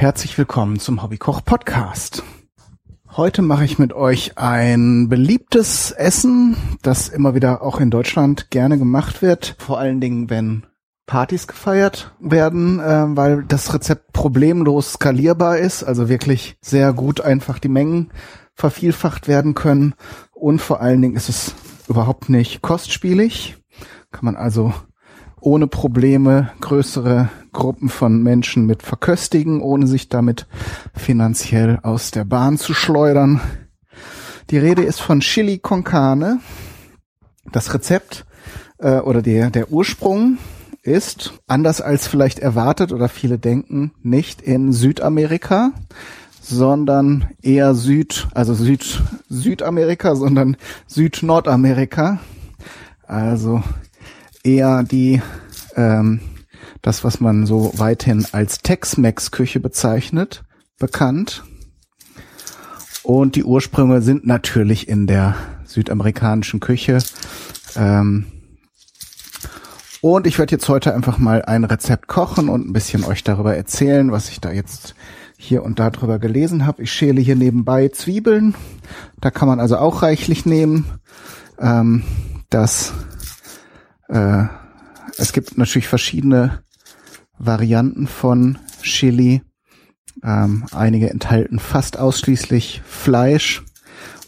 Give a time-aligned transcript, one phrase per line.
[0.00, 2.22] Herzlich willkommen zum Hobbykoch Podcast.
[3.18, 8.78] Heute mache ich mit euch ein beliebtes Essen, das immer wieder auch in Deutschland gerne
[8.78, 10.64] gemacht wird, vor allen Dingen wenn
[11.04, 17.58] Partys gefeiert werden, äh, weil das Rezept problemlos skalierbar ist, also wirklich sehr gut einfach
[17.58, 18.10] die Mengen
[18.54, 19.92] vervielfacht werden können.
[20.32, 21.54] Und vor allen Dingen ist es
[21.88, 23.58] überhaupt nicht kostspielig,
[24.12, 24.72] kann man also
[25.40, 30.46] ohne Probleme größere Gruppen von Menschen mit verköstigen, ohne sich damit
[30.94, 33.40] finanziell aus der Bahn zu schleudern.
[34.50, 36.40] Die Rede ist von Chili con Carne.
[37.52, 38.24] Das Rezept
[38.78, 40.38] äh, oder der, der Ursprung
[40.82, 45.72] ist, anders als vielleicht erwartet oder viele denken, nicht in Südamerika,
[46.40, 52.18] sondern eher Süd, also Süd, Südamerika, sondern Süd-Nordamerika.
[53.06, 53.62] Also
[54.42, 55.22] eher die
[55.76, 56.20] ähm,
[56.82, 60.44] das, was man so weithin als Tex-Mex-Küche bezeichnet,
[60.78, 61.44] bekannt.
[63.02, 66.98] Und die Ursprünge sind natürlich in der südamerikanischen Küche.
[67.76, 68.26] Ähm,
[70.00, 73.54] und ich werde jetzt heute einfach mal ein Rezept kochen und ein bisschen euch darüber
[73.54, 74.94] erzählen, was ich da jetzt
[75.36, 76.82] hier und da drüber gelesen habe.
[76.82, 78.54] Ich schäle hier nebenbei Zwiebeln.
[79.20, 80.86] Da kann man also auch reichlich nehmen.
[81.58, 82.02] Ähm,
[82.48, 82.92] das
[84.10, 84.44] äh,
[85.16, 86.62] es gibt natürlich verschiedene
[87.38, 89.42] Varianten von Chili.
[90.22, 93.62] Ähm, einige enthalten fast ausschließlich Fleisch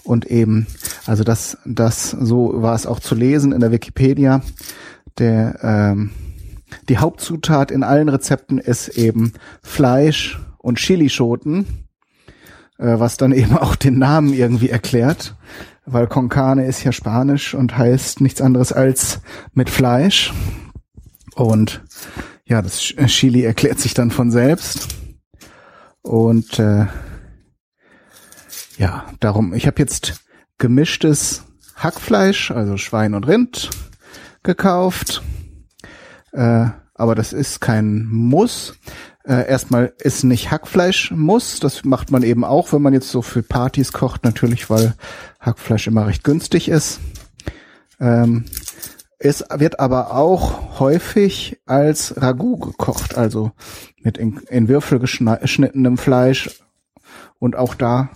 [0.04, 0.66] und eben,
[1.06, 4.42] also das, das, so war es auch zu lesen in der Wikipedia.
[5.18, 6.10] Der, ähm,
[6.88, 9.32] die Hauptzutat in allen Rezepten ist eben
[9.62, 11.86] Fleisch und Chilischoten,
[12.78, 15.36] äh, was dann eben auch den Namen irgendwie erklärt,
[15.84, 19.20] weil Con Carne ist ja Spanisch und heißt nichts anderes als
[19.52, 20.32] mit Fleisch.
[21.34, 21.82] Und
[22.44, 24.88] ja, das Chili erklärt sich dann von selbst.
[26.02, 26.86] Und äh,
[28.76, 30.24] ja, darum, ich habe jetzt
[30.58, 31.44] gemischtes
[31.76, 33.70] Hackfleisch, also Schwein und Rind,
[34.42, 35.22] gekauft.
[36.32, 38.74] Äh, aber das ist kein Muss.
[39.24, 41.60] Äh, erstmal ist nicht Hackfleisch muss.
[41.60, 44.94] Das macht man eben auch, wenn man jetzt so für Partys kocht, natürlich, weil
[45.40, 47.00] Hackfleisch immer recht günstig ist.
[48.00, 48.44] Ähm,
[49.18, 53.52] es wird aber auch häufig als Ragout gekocht, also
[54.02, 56.50] mit in, in Würfel geschnittenem Fleisch.
[57.38, 58.10] Und auch da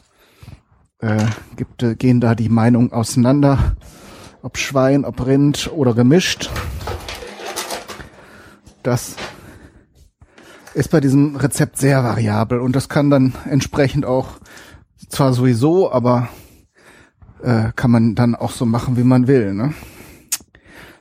[0.99, 1.25] äh,
[1.55, 3.77] gibt, gehen da die Meinungen auseinander,
[4.43, 6.51] ob Schwein, ob Rind oder gemischt.
[8.83, 9.15] Das
[10.77, 14.29] ist bei diesem Rezept sehr variabel und das kann dann entsprechend auch
[15.09, 16.29] zwar sowieso, aber
[17.43, 19.55] äh, kann man dann auch so machen, wie man will.
[19.55, 19.73] Ne?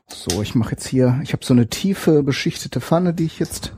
[0.08, 3.74] So, ich mache jetzt hier, ich habe so eine tiefe beschichtete Pfanne, die ich jetzt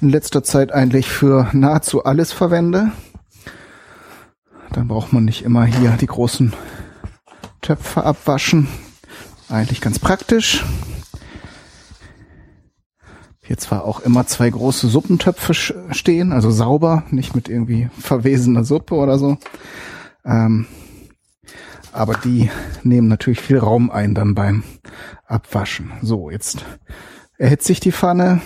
[0.00, 2.90] in letzter Zeit eigentlich für nahezu alles verwende.
[4.72, 6.52] Dann braucht man nicht immer hier die großen
[7.60, 8.66] Töpfe abwaschen.
[9.48, 10.64] Eigentlich ganz praktisch.
[13.48, 18.94] Hier zwar auch immer zwei große Suppentöpfe stehen, also sauber, nicht mit irgendwie verwesener Suppe
[18.94, 19.38] oder so.
[20.22, 20.66] Ähm,
[21.90, 22.50] aber die
[22.82, 24.64] nehmen natürlich viel Raum ein dann beim
[25.26, 25.92] Abwaschen.
[26.02, 26.66] So, jetzt
[27.38, 28.42] erhitze ich die Pfanne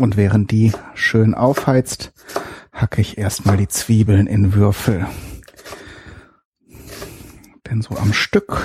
[0.00, 2.12] und während die schön aufheizt,
[2.72, 5.06] hacke ich erstmal die Zwiebeln in Würfel.
[7.70, 8.60] Denn so am Stück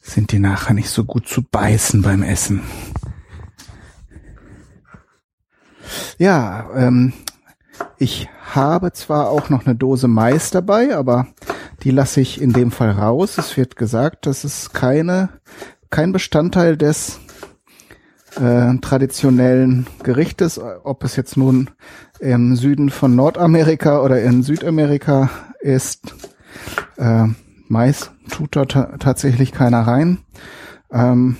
[0.00, 2.62] sind die nachher nicht so gut zu beißen beim Essen.
[6.18, 7.12] Ja, ähm,
[7.98, 11.26] ich habe zwar auch noch eine Dose Mais dabei, aber
[11.82, 13.38] die lasse ich in dem Fall raus.
[13.38, 15.28] Es wird gesagt, dass es keine,
[15.90, 17.20] kein Bestandteil des
[18.36, 21.70] äh, traditionellen Gerichtes, ob es jetzt nun
[22.20, 25.30] im Süden von Nordamerika oder in Südamerika
[25.60, 26.14] ist.
[26.96, 27.26] Äh,
[27.68, 30.18] Mais tut dort tatsächlich keiner rein.
[30.90, 31.36] Ähm,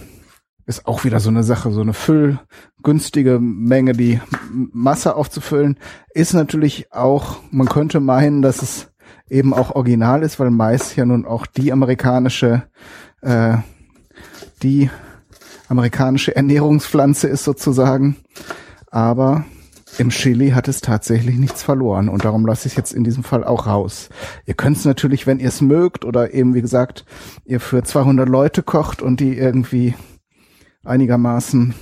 [0.69, 4.21] ist auch wieder so eine Sache, so eine füllgünstige Menge, die
[4.51, 5.79] Masse aufzufüllen,
[6.13, 8.89] ist natürlich auch, man könnte meinen, dass es
[9.31, 12.65] eben auch original ist, weil Mais ja nun auch die amerikanische,
[13.23, 13.57] äh,
[14.63, 14.91] die
[15.69, 18.17] amerikanische Ernährungspflanze ist sozusagen.
[18.91, 19.47] Aber
[19.97, 23.25] im Chili hat es tatsächlich nichts verloren und darum lasse ich es jetzt in diesem
[23.25, 24.11] Fall auch raus.
[24.45, 27.07] Ihr könnt es natürlich, wenn ihr es mögt oder eben wie gesagt,
[27.47, 29.95] ihr für 200 Leute kocht und die irgendwie
[30.85, 31.75] einigermaßen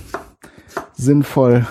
[0.93, 1.67] sinnvoll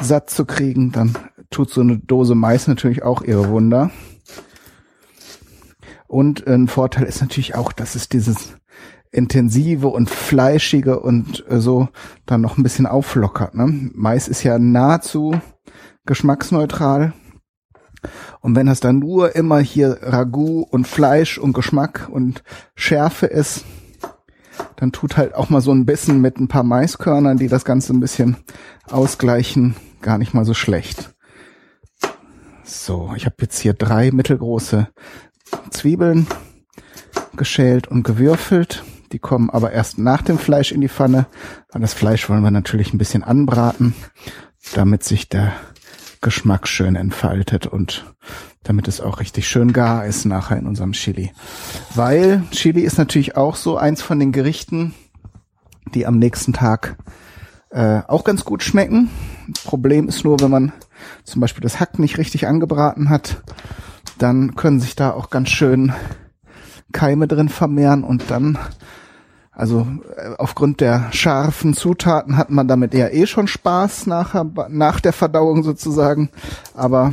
[0.00, 1.16] satt zu kriegen, dann
[1.50, 3.90] tut so eine Dose Mais natürlich auch ihre Wunder.
[6.06, 8.54] Und ein Vorteil ist natürlich auch, dass es dieses
[9.12, 11.88] intensive und fleischige und äh, so
[12.26, 13.54] dann noch ein bisschen auflockert.
[13.54, 13.90] Ne?
[13.94, 15.38] Mais ist ja nahezu
[16.06, 17.12] geschmacksneutral.
[18.40, 22.42] Und wenn das dann nur immer hier Ragout und Fleisch und Geschmack und
[22.74, 23.64] Schärfe ist,
[24.82, 27.92] dann tut halt auch mal so ein Bissen mit ein paar Maiskörnern, die das Ganze
[27.92, 28.36] ein bisschen
[28.90, 31.14] ausgleichen, gar nicht mal so schlecht.
[32.64, 34.88] So, ich habe jetzt hier drei mittelgroße
[35.70, 36.26] Zwiebeln
[37.36, 38.82] geschält und gewürfelt.
[39.12, 41.26] Die kommen aber erst nach dem Fleisch in die Pfanne.
[41.70, 43.94] Weil das Fleisch wollen wir natürlich ein bisschen anbraten,
[44.74, 45.52] damit sich der
[46.20, 48.12] Geschmack schön entfaltet und
[48.62, 51.32] damit es auch richtig schön gar ist nachher in unserem Chili.
[51.94, 54.94] Weil Chili ist natürlich auch so eins von den Gerichten,
[55.94, 56.96] die am nächsten Tag
[57.70, 59.10] äh, auch ganz gut schmecken.
[59.64, 60.72] Problem ist nur, wenn man
[61.24, 63.42] zum Beispiel das Hack nicht richtig angebraten hat,
[64.18, 65.92] dann können sich da auch ganz schön
[66.92, 68.58] Keime drin vermehren und dann
[69.52, 69.86] also
[70.16, 75.12] äh, aufgrund der scharfen Zutaten hat man damit eher eh schon Spaß nach, nach der
[75.12, 76.30] Verdauung sozusagen.
[76.74, 77.12] Aber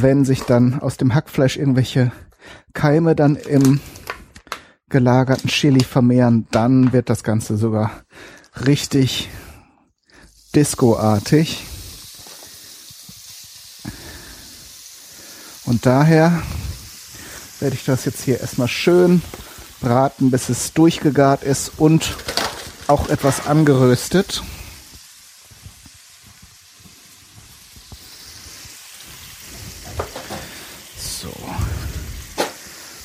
[0.00, 2.12] wenn sich dann aus dem Hackfleisch irgendwelche
[2.72, 3.80] Keime dann im
[4.88, 7.90] gelagerten Chili vermehren, dann wird das Ganze sogar
[8.66, 9.28] richtig
[10.54, 11.64] discoartig.
[15.64, 16.42] Und daher
[17.60, 19.22] werde ich das jetzt hier erstmal schön
[19.80, 22.16] braten, bis es durchgegart ist und
[22.86, 24.42] auch etwas angeröstet.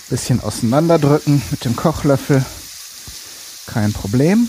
[0.09, 2.45] Bisschen auseinanderdrücken mit dem Kochlöffel.
[3.65, 4.47] Kein Problem.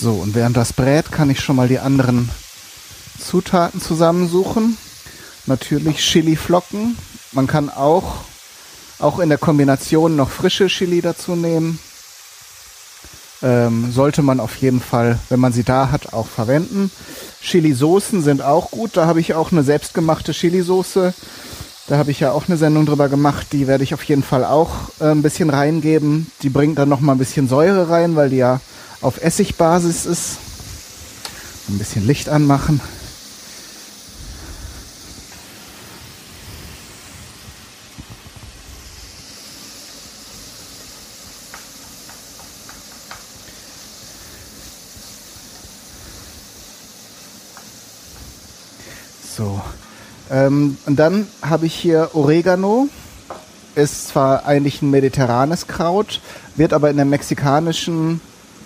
[0.00, 2.30] So, und während das brät, kann ich schon mal die anderen
[3.18, 4.78] Zutaten zusammensuchen.
[5.46, 6.96] Natürlich Chili-Flocken.
[7.32, 8.24] Man kann auch,
[8.98, 11.78] auch in der Kombination noch frische Chili dazu nehmen.
[13.42, 16.90] Ähm, sollte man auf jeden Fall, wenn man sie da hat, auch verwenden.
[17.42, 18.96] Chili-Soßen sind auch gut.
[18.96, 21.14] Da habe ich auch eine selbstgemachte Chili-Soße.
[21.86, 23.48] Da habe ich ja auch eine Sendung drüber gemacht.
[23.52, 26.30] Die werde ich auf jeden Fall auch äh, ein bisschen reingeben.
[26.42, 28.60] Die bringt dann noch mal ein bisschen Säure rein, weil die ja
[29.00, 30.38] auf Essigbasis ist.
[31.68, 32.80] Ein bisschen Licht anmachen.
[49.36, 49.62] So.
[50.40, 52.88] Ähm, und dann habe ich hier Oregano.
[53.74, 56.20] Ist zwar eigentlich ein mediterranes Kraut,
[56.56, 58.20] wird aber in der mexikanischen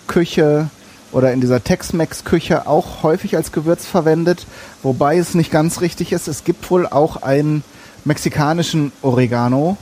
[0.06, 0.71] Küche
[1.12, 4.47] oder in dieser Tex-Mex-Küche auch häufig als Gewürz verwendet,
[4.82, 6.27] wobei es nicht ganz richtig ist.
[6.27, 7.63] Es gibt wohl auch einen
[8.05, 9.77] mexikanischen Oregano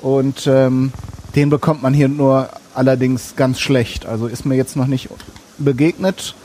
[0.00, 0.92] und ähm,
[1.34, 4.06] den bekommt man hier nur allerdings ganz schlecht.
[4.06, 5.08] Also ist mir jetzt noch nicht
[5.58, 6.36] begegnet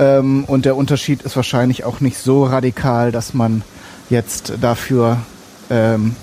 [0.00, 3.62] ähm, und der Unterschied ist wahrscheinlich auch nicht so radikal, dass man
[4.12, 5.18] jetzt dafür
[5.70, 6.14] ähm,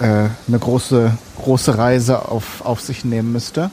[0.00, 3.70] äh, eine große große Reise auf, auf sich nehmen müsste.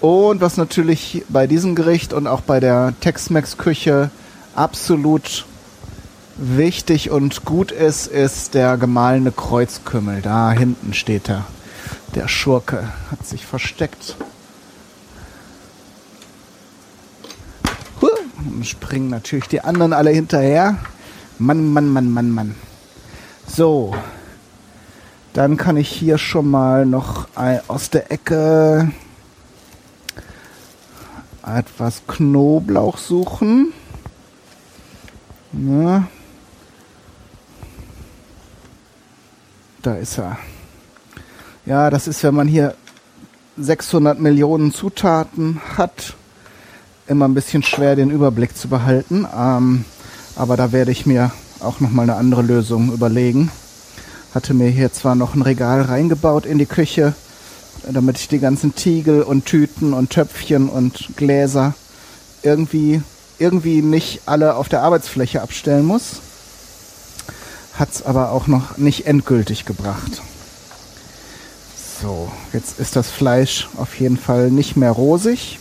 [0.00, 4.10] Und was natürlich bei diesem Gericht und auch bei der Tex-Mex-Küche
[4.54, 5.44] absolut
[6.36, 10.22] wichtig und gut ist, ist der gemahlene Kreuzkümmel.
[10.22, 11.44] Da hinten steht er.
[12.14, 14.16] Der Schurke hat sich versteckt.
[18.00, 20.76] Und springen natürlich die anderen alle hinterher.
[21.38, 22.54] Mann, Mann, Mann, Mann, Mann.
[23.46, 23.94] So.
[25.32, 27.28] Dann kann ich hier schon mal noch
[27.68, 28.90] aus der Ecke
[31.46, 33.72] etwas Knoblauch suchen.
[35.52, 36.08] Na.
[39.82, 40.38] Da ist er.
[41.64, 42.74] Ja, das ist, wenn man hier
[43.58, 46.14] 600 Millionen Zutaten hat,
[47.06, 49.26] immer ein bisschen schwer den Überblick zu behalten.
[49.36, 49.84] Ähm,
[50.38, 53.50] aber da werde ich mir auch nochmal eine andere Lösung überlegen.
[54.34, 57.14] Hatte mir hier zwar noch ein Regal reingebaut in die Küche,
[57.90, 61.74] damit ich die ganzen Tiegel und Tüten und Töpfchen und Gläser
[62.42, 63.02] irgendwie,
[63.38, 66.20] irgendwie nicht alle auf der Arbeitsfläche abstellen muss.
[67.74, 70.22] Hat's aber auch noch nicht endgültig gebracht.
[72.00, 75.58] So, jetzt ist das Fleisch auf jeden Fall nicht mehr rosig.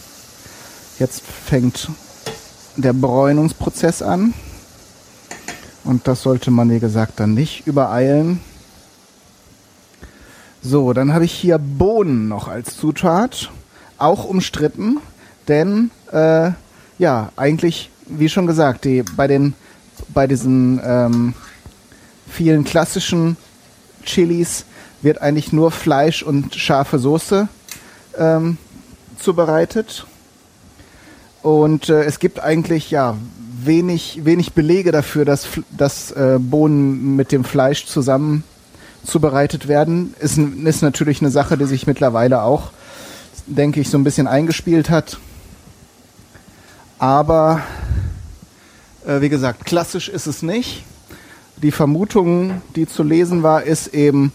[1.00, 1.89] Jetzt fängt
[2.75, 4.36] der Bräunungsprozess an.
[5.88, 8.41] Und das sollte man, wie gesagt, dann nicht übereilen.
[10.62, 13.51] So, dann habe ich hier Bohnen noch als Zutat.
[13.98, 15.00] Auch umstritten,
[15.48, 16.51] denn äh,
[17.00, 19.56] ja, eigentlich, wie schon gesagt, die, bei den
[20.13, 21.34] bei diesen ähm,
[22.29, 23.38] vielen klassischen
[24.03, 24.65] Chilis
[25.01, 27.48] wird eigentlich nur Fleisch und scharfe Soße
[28.17, 28.58] ähm,
[29.20, 30.06] zubereitet.
[31.41, 33.15] Und äh, es gibt eigentlich ja
[33.67, 38.43] wenig, wenig Belege dafür, dass, dass äh, Bohnen mit dem Fleisch zusammen
[39.03, 40.13] zubereitet werden.
[40.19, 42.71] Ist, ist natürlich eine Sache, die sich mittlerweile auch,
[43.45, 45.17] denke ich, so ein bisschen eingespielt hat.
[47.00, 47.62] Aber
[49.05, 50.83] äh, wie gesagt, klassisch ist es nicht.
[51.57, 54.31] Die Vermutung, die zu lesen war, ist eben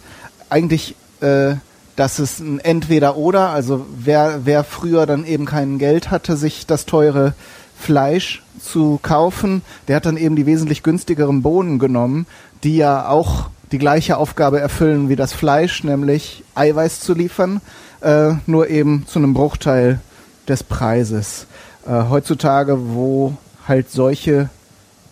[0.49, 1.55] eigentlich, äh,
[1.95, 6.87] dass es ein Entweder-Oder, also wer, wer früher dann eben kein Geld hatte, sich das
[6.87, 7.35] teure
[7.83, 12.27] Fleisch zu kaufen, der hat dann eben die wesentlich günstigeren Bohnen genommen,
[12.63, 17.61] die ja auch die gleiche Aufgabe erfüllen wie das Fleisch, nämlich Eiweiß zu liefern,
[18.01, 20.01] äh, nur eben zu einem Bruchteil
[20.47, 21.47] des Preises.
[21.87, 23.35] Äh, heutzutage, wo
[23.67, 24.49] halt solche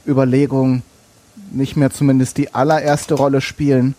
[0.07, 0.83] Überlegungen
[1.50, 3.97] nicht mehr zumindest die allererste Rolle spielen,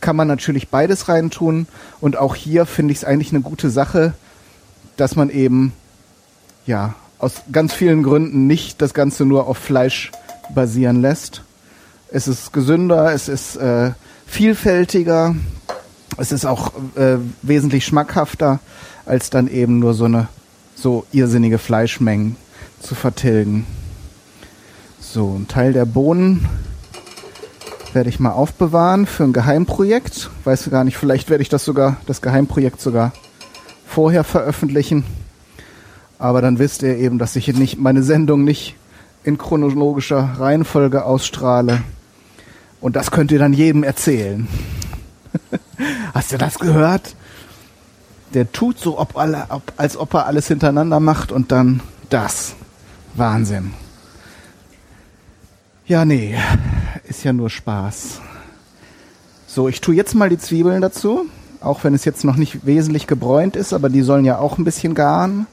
[0.00, 1.66] kann man natürlich beides reintun.
[2.00, 4.12] Und auch hier finde ich es eigentlich eine gute Sache,
[4.96, 5.72] dass man eben,
[6.66, 10.12] ja, aus ganz vielen Gründen nicht das Ganze nur auf Fleisch
[10.54, 11.42] basieren lässt.
[12.10, 13.92] Es ist gesünder, es ist äh,
[14.26, 15.34] vielfältiger,
[16.16, 18.60] es ist auch äh, wesentlich schmackhafter,
[19.06, 20.28] als dann eben nur so eine
[20.74, 22.36] so irrsinnige Fleischmengen
[22.80, 23.66] zu vertilgen.
[25.00, 26.48] So, ein Teil der Bohnen
[27.92, 30.30] werde ich mal aufbewahren für ein Geheimprojekt.
[30.42, 33.12] Weiß gar nicht, vielleicht werde ich das sogar, das Geheimprojekt sogar
[33.86, 35.04] vorher veröffentlichen.
[36.18, 38.76] Aber dann wisst ihr eben, dass ich nicht, meine Sendung nicht
[39.24, 41.82] in chronologischer Reihenfolge ausstrahle.
[42.80, 44.46] Und das könnt ihr dann jedem erzählen.
[46.14, 47.16] Hast du das gehört?
[48.34, 51.80] Der tut so, ob alle, ob, als ob er alles hintereinander macht und dann
[52.10, 52.54] das.
[53.14, 53.72] Wahnsinn.
[55.86, 56.36] Ja, nee,
[57.06, 58.20] ist ja nur Spaß.
[59.46, 61.26] So, ich tue jetzt mal die Zwiebeln dazu,
[61.60, 64.64] auch wenn es jetzt noch nicht wesentlich gebräunt ist, aber die sollen ja auch ein
[64.64, 65.46] bisschen garen.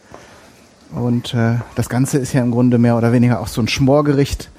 [0.94, 4.50] Und äh, das Ganze ist ja im Grunde mehr oder weniger auch so ein Schmorgericht,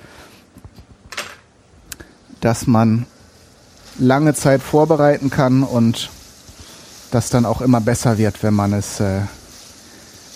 [2.41, 3.07] das man
[3.99, 6.11] lange Zeit vorbereiten kann und
[7.11, 9.21] das dann auch immer besser wird, wenn man es äh,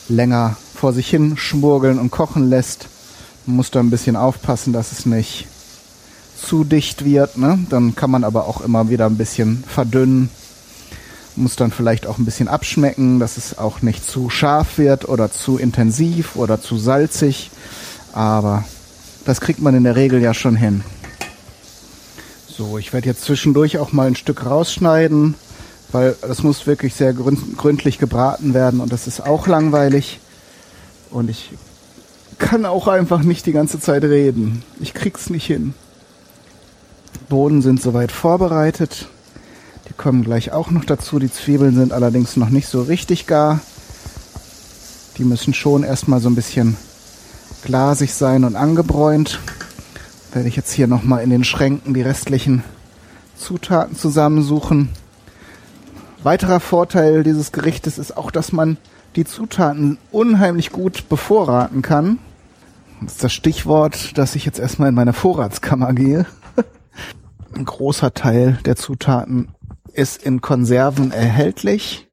[0.09, 2.89] länger vor sich hin schmurgeln und kochen lässt.
[3.47, 5.47] Man muss da ein bisschen aufpassen, dass es nicht
[6.41, 7.39] zu dicht wird.
[7.39, 7.59] Ne?
[7.71, 10.29] Dann kann man aber auch immer wieder ein bisschen verdünnen.
[11.37, 15.31] Muss dann vielleicht auch ein bisschen abschmecken, dass es auch nicht zu scharf wird oder
[15.31, 17.51] zu intensiv oder zu salzig.
[18.13, 18.65] Aber
[19.27, 20.83] das kriegt man in der Regel ja schon hin.
[22.49, 25.35] So, ich werde jetzt zwischendurch auch mal ein Stück rausschneiden,
[25.93, 30.21] weil das muss wirklich sehr gründlich gebraten werden und das ist auch langweilig.
[31.11, 31.51] Und ich
[32.39, 34.63] kann auch einfach nicht die ganze Zeit reden.
[34.81, 35.75] Ich krieg's nicht hin.
[37.29, 39.09] Bohnen sind soweit vorbereitet.
[39.89, 41.19] Die kommen gleich auch noch dazu.
[41.19, 43.61] Die Zwiebeln sind allerdings noch nicht so richtig gar.
[45.17, 46.77] Die müssen schon erstmal so ein bisschen
[47.63, 49.41] glasig sein und angebräunt.
[50.33, 52.63] Werde ich jetzt hier nochmal in den Schränken die restlichen
[53.37, 54.91] Zutaten zusammensuchen.
[56.23, 58.79] Weiterer Vorteil dieses Gerichtes ist auch, dass man
[59.15, 62.19] die Zutaten unheimlich gut bevorraten kann.
[63.01, 66.27] Das ist das Stichwort, dass ich jetzt erstmal in meine Vorratskammer gehe.
[67.55, 69.49] Ein großer Teil der Zutaten
[69.97, 72.09] ist in Konserven erhältlich.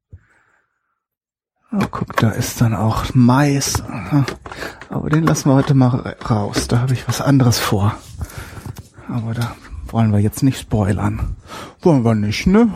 [1.71, 3.81] Oh, guck, da ist dann auch Mais.
[4.89, 6.67] Aber den lassen wir heute mal raus.
[6.67, 7.95] Da habe ich was anderes vor.
[9.09, 9.55] Aber da
[9.87, 11.35] wollen wir jetzt nicht spoilern.
[11.81, 12.71] Wollen wir nicht, ne?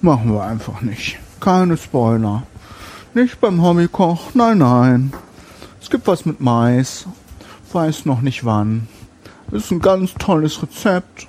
[0.00, 1.18] Machen wir einfach nicht.
[1.40, 2.44] Keine Spoiler.
[3.14, 5.12] Nicht beim Hobbykoch, nein, nein.
[5.80, 7.06] Es gibt was mit Mais.
[7.72, 8.88] Weiß noch nicht wann.
[9.50, 11.28] Ist ein ganz tolles Rezept.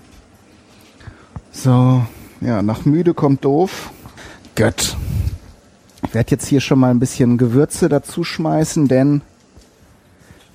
[1.52, 2.06] So,
[2.44, 3.92] ja, nach müde kommt doof.
[4.56, 4.96] Gött.
[6.06, 9.22] Ich werde jetzt hier schon mal ein bisschen Gewürze dazu schmeißen, denn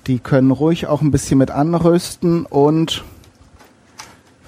[0.07, 3.03] die können ruhig auch ein bisschen mit anrösten und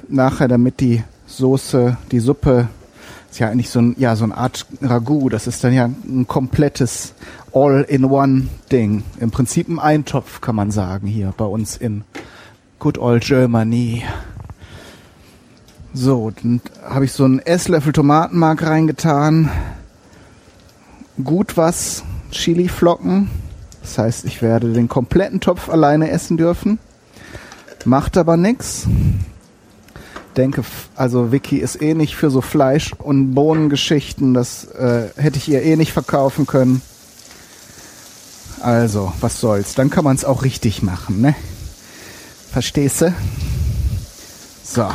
[0.08, 2.68] nachher, damit die Soße, die Suppe
[3.32, 5.30] ist ja eigentlich so ein, ja, so eine Art Ragout.
[5.30, 7.14] Das ist dann ja ein komplettes
[7.54, 9.04] All-in-One-Ding.
[9.20, 12.04] Im Prinzip ein Eintopf, kann man sagen, hier bei uns in
[12.80, 14.04] Good Old Germany.
[15.94, 19.50] So, dann habe ich so einen Esslöffel Tomatenmark reingetan.
[21.22, 23.30] Gut was Chiliflocken.
[23.82, 26.80] Das heißt, ich werde den kompletten Topf alleine essen dürfen.
[27.84, 28.88] Macht aber nix.
[30.38, 30.64] denke,
[30.96, 34.34] also Vicky ist eh nicht für so Fleisch- und Bohnengeschichten.
[34.34, 36.82] Das äh, hätte ich ihr eh nicht verkaufen können.
[38.62, 39.74] Also, was soll's.
[39.74, 41.36] Dann kann man es auch richtig machen, ne?
[42.52, 43.14] Verstehst du?
[44.64, 44.88] So.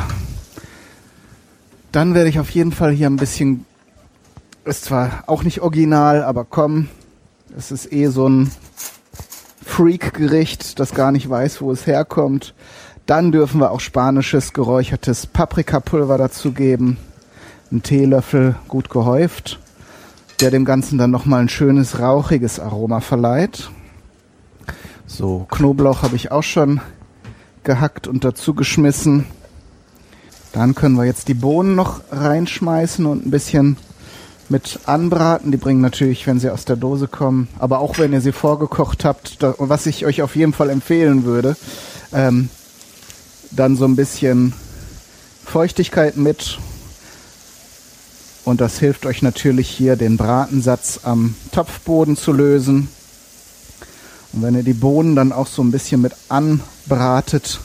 [1.91, 3.65] Dann werde ich auf jeden Fall hier ein bisschen,
[4.65, 6.89] ist zwar auch nicht original, aber komm,
[7.57, 8.51] es ist eh so ein
[9.63, 12.53] Freak-Gericht, das gar nicht weiß, wo es herkommt.
[13.05, 16.97] Dann dürfen wir auch spanisches geräuchertes Paprikapulver dazu geben.
[17.71, 19.59] Ein Teelöffel gut gehäuft,
[20.41, 23.69] der dem Ganzen dann nochmal ein schönes rauchiges Aroma verleiht.
[25.05, 26.81] So, Knoblauch habe ich auch schon
[27.63, 29.25] gehackt und dazu geschmissen.
[30.57, 33.77] Dann können wir jetzt die Bohnen noch reinschmeißen und ein bisschen
[34.49, 35.51] mit anbraten.
[35.51, 39.05] Die bringen natürlich, wenn sie aus der Dose kommen, aber auch wenn ihr sie vorgekocht
[39.05, 41.55] habt, was ich euch auf jeden Fall empfehlen würde,
[42.11, 42.49] ähm,
[43.51, 44.53] dann so ein bisschen
[45.45, 46.57] Feuchtigkeit mit.
[48.43, 52.89] Und das hilft euch natürlich hier, den Bratensatz am Topfboden zu lösen.
[54.33, 57.59] Und wenn ihr die Bohnen dann auch so ein bisschen mit anbratet,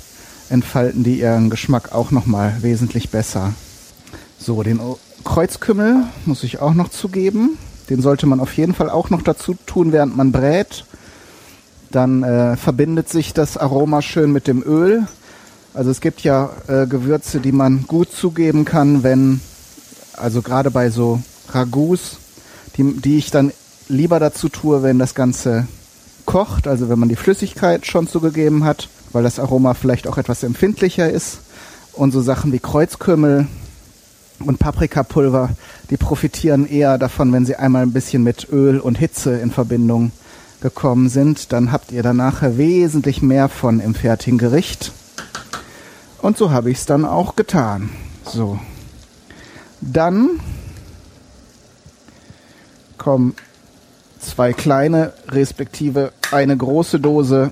[0.53, 3.55] entfalten die ihren Geschmack auch nochmal wesentlich besser.
[4.39, 4.81] So, den
[5.25, 7.59] Kreuzkümmel muss ich auch noch zugeben.
[7.89, 10.85] Den sollte man auf jeden Fall auch noch dazu tun, während man brät.
[11.91, 15.07] Dann äh, verbindet sich das Aroma schön mit dem Öl.
[15.75, 19.41] Also es gibt ja äh, Gewürze, die man gut zugeben kann, wenn,
[20.17, 22.19] also gerade bei so Ragouts,
[22.77, 23.53] die, die ich dann
[23.89, 25.67] lieber dazu tue, wenn das Ganze
[26.27, 30.43] kocht, also wenn man die Flüssigkeit schon zugegeben hat, weil das Aroma vielleicht auch etwas
[30.43, 31.39] empfindlicher ist.
[31.93, 33.47] Und so Sachen wie Kreuzkümmel,
[34.47, 35.51] und Paprikapulver,
[35.91, 40.13] die profitieren eher davon, wenn sie einmal ein bisschen mit Öl und Hitze in Verbindung
[40.61, 41.53] gekommen sind.
[41.53, 44.93] Dann habt ihr danach wesentlich mehr von im fertigen Gericht.
[46.21, 47.91] Und so habe ich es dann auch getan.
[48.25, 48.59] So.
[49.81, 50.41] Dann
[52.97, 53.35] kommen
[54.21, 57.51] zwei kleine, respektive eine große Dose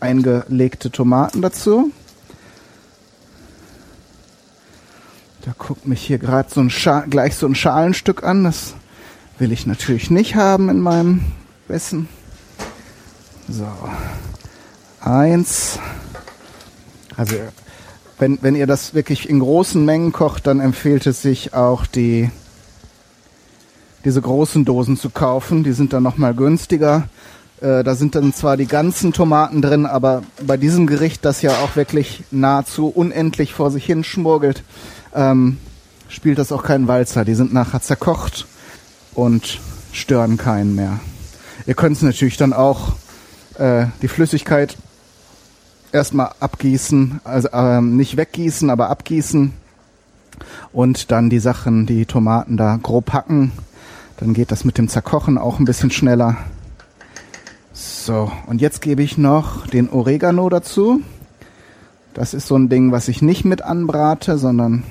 [0.00, 1.90] eingelegte Tomaten dazu.
[5.42, 6.66] Da guckt mich hier gerade so
[7.08, 8.44] gleich so ein Schalenstück an.
[8.44, 8.74] Das
[9.38, 11.24] will ich natürlich nicht haben in meinem
[11.68, 12.08] Essen.
[13.48, 13.66] So.
[15.00, 15.78] Eins.
[17.16, 17.36] Also,
[18.18, 22.30] wenn, wenn ihr das wirklich in großen Mengen kocht, dann empfiehlt es sich auch die,
[24.04, 25.62] diese großen Dosen zu kaufen.
[25.62, 27.08] Die sind dann nochmal günstiger.
[27.60, 31.52] Äh, da sind dann zwar die ganzen Tomaten drin, aber bei diesem Gericht, das ja
[31.58, 34.62] auch wirklich nahezu unendlich vor sich hin schmurgelt,
[35.14, 35.58] ähm,
[36.08, 37.24] spielt das auch keinen Walzer.
[37.24, 38.46] Die sind nachher zerkocht
[39.14, 39.60] und
[39.92, 41.00] stören keinen mehr.
[41.66, 42.92] Ihr könnt natürlich dann auch
[43.58, 44.76] äh, die Flüssigkeit
[45.92, 49.52] erstmal abgießen, also ähm, nicht weggießen, aber abgießen
[50.72, 53.52] und dann die Sachen, die Tomaten da grob hacken.
[54.18, 56.36] Dann geht das mit dem Zerkochen auch ein bisschen schneller.
[57.78, 61.02] So, und jetzt gebe ich noch den Oregano dazu.
[62.14, 64.82] Das ist so ein Ding, was ich nicht mit anbrate, sondern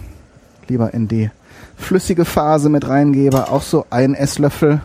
[0.68, 1.32] lieber in die
[1.76, 3.50] flüssige Phase mit reingebe.
[3.50, 4.82] Auch so ein Esslöffel.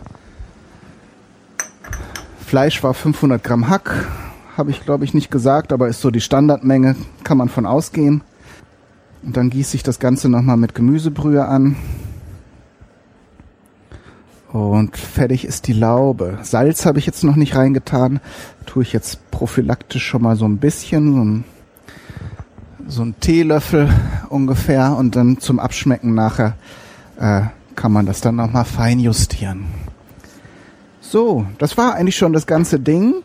[2.43, 4.07] Fleisch war 500 Gramm Hack.
[4.57, 6.95] Habe ich glaube ich nicht gesagt, aber ist so die Standardmenge.
[7.23, 8.23] Kann man von ausgehen.
[9.21, 11.75] Und dann gieße ich das Ganze nochmal mit Gemüsebrühe an.
[14.51, 16.39] Und fertig ist die Laube.
[16.41, 18.19] Salz habe ich jetzt noch nicht reingetan.
[18.65, 21.13] Tue ich jetzt prophylaktisch schon mal so ein bisschen.
[21.13, 21.43] So ein
[22.87, 23.89] so ein Teelöffel
[24.29, 26.55] ungefähr und dann zum Abschmecken nachher
[27.19, 27.43] äh,
[27.75, 29.67] kann man das dann nochmal fein justieren.
[30.99, 33.15] So, das war eigentlich schon das ganze Ding.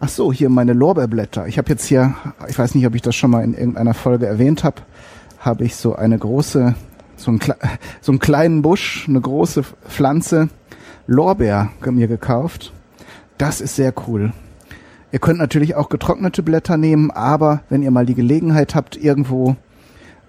[0.00, 1.46] Ach so, hier meine Lorbeerblätter.
[1.46, 2.14] Ich habe jetzt hier,
[2.48, 4.82] ich weiß nicht, ob ich das schon mal in irgendeiner Folge erwähnt habe,
[5.38, 6.74] habe ich so eine große,
[7.16, 7.40] so, ein,
[8.00, 10.48] so einen kleinen Busch, eine große Pflanze
[11.06, 12.72] Lorbeer mir gekauft.
[13.38, 14.32] Das ist sehr cool.
[15.12, 19.56] Ihr könnt natürlich auch getrocknete Blätter nehmen, aber wenn ihr mal die Gelegenheit habt, irgendwo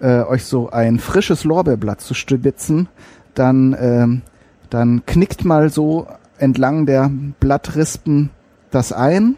[0.00, 2.88] äh, euch so ein frisches Lorbeerblatt zu stibitzen,
[3.34, 4.22] dann, ähm,
[4.70, 6.06] dann knickt mal so
[6.38, 7.10] entlang der
[7.40, 8.30] Blattrispen
[8.70, 9.36] das ein.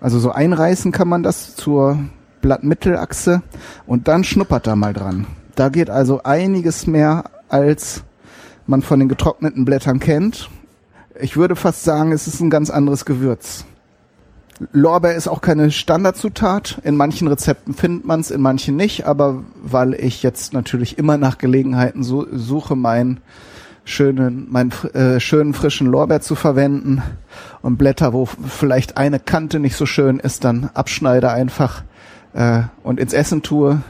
[0.00, 1.98] Also so einreißen kann man das zur
[2.40, 3.42] Blattmittelachse
[3.86, 5.26] und dann schnuppert da mal dran.
[5.54, 8.02] Da geht also einiges mehr, als
[8.70, 10.48] man von den getrockneten Blättern kennt.
[11.20, 13.66] Ich würde fast sagen, es ist ein ganz anderes Gewürz.
[14.72, 16.80] Lorbeer ist auch keine Standardzutat.
[16.84, 19.06] In manchen Rezepten findet man es, in manchen nicht.
[19.06, 23.20] Aber weil ich jetzt natürlich immer nach Gelegenheiten so, suche, meinen
[23.84, 27.02] schönen, meinen äh, schönen frischen Lorbeer zu verwenden
[27.62, 31.82] und Blätter, wo vielleicht eine Kante nicht so schön ist, dann abschneide einfach
[32.34, 33.80] äh, und ins Essen tue,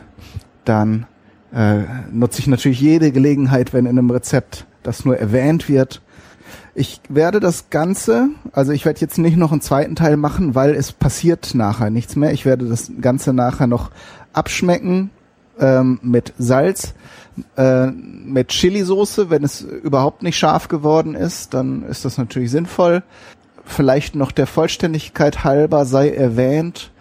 [0.64, 1.06] dann
[1.52, 1.80] äh,
[2.12, 6.00] nutze ich natürlich jede Gelegenheit, wenn in einem Rezept das nur erwähnt wird.
[6.74, 10.74] Ich werde das Ganze, also ich werde jetzt nicht noch einen zweiten Teil machen, weil
[10.74, 12.32] es passiert nachher nichts mehr.
[12.32, 13.90] Ich werde das Ganze nachher noch
[14.32, 15.10] abschmecken
[15.58, 16.94] ähm, mit Salz,
[17.56, 19.30] äh, mit Chili-Soße.
[19.30, 23.02] Wenn es überhaupt nicht scharf geworden ist, dann ist das natürlich sinnvoll.
[23.64, 26.92] Vielleicht noch der Vollständigkeit halber sei erwähnt,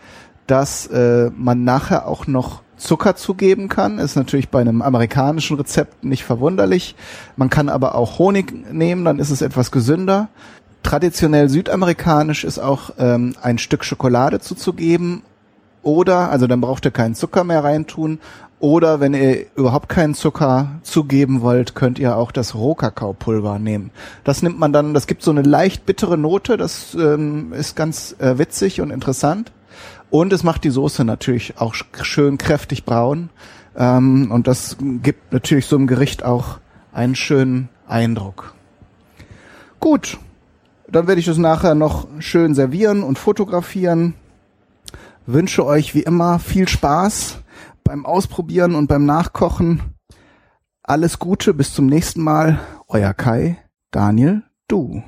[0.48, 4.00] dass äh, man nachher auch noch Zucker zugeben kann.
[4.00, 6.96] Ist natürlich bei einem amerikanischen Rezept nicht verwunderlich.
[7.36, 10.30] Man kann aber auch Honig nehmen, dann ist es etwas gesünder.
[10.82, 15.24] Traditionell südamerikanisch ist auch ähm, ein Stück Schokolade zuzugeben.
[15.84, 18.20] Oder, also dann braucht ihr keinen Zucker mehr reintun.
[18.60, 23.92] Oder wenn ihr überhaupt keinen Zucker zugeben wollt, könnt ihr auch das Rohkakaopulver nehmen.
[24.26, 28.15] Das nimmt man dann, das gibt so eine leicht bittere Note, das ähm, ist ganz
[28.20, 29.54] äh, witzig und interessant.
[30.10, 33.30] Und es macht die Soße natürlich auch schön kräftig braun.
[33.76, 36.60] Ähm, und das gibt natürlich so einem Gericht auch
[36.91, 38.56] einen schönen Eindruck.
[39.80, 40.17] Gut,
[40.88, 44.15] dann werde ich das nachher noch schön servieren und fotografieren.
[45.26, 47.39] Wünsche euch wie immer viel Spaß
[47.84, 49.82] beim Ausprobieren und beim Nachkochen.
[50.82, 52.60] Alles Gute, bis zum nächsten Mal.
[52.88, 53.58] Euer Kai,
[53.91, 55.04] Daniel, du.